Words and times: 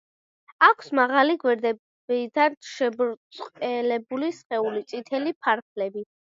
აქვს 0.67 0.87
მაღალი, 0.99 1.35
გვერდებიდან 1.43 2.57
შებრტყელებული 2.71 4.33
სხეული, 4.41 4.85
წითელი 4.91 5.39
ფარფლები. 5.45 6.09